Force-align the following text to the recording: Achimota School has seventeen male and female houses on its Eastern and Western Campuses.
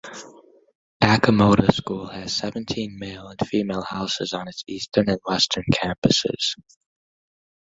Achimota 1.03 1.71
School 1.71 2.07
has 2.07 2.35
seventeen 2.35 2.97
male 2.97 3.27
and 3.27 3.47
female 3.47 3.83
houses 3.83 4.33
on 4.33 4.47
its 4.47 4.63
Eastern 4.65 5.07
and 5.11 5.19
Western 5.27 5.65
Campuses. 5.71 6.55